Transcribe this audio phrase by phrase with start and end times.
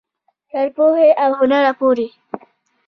[0.51, 2.07] تر پوهې او هنره پورې.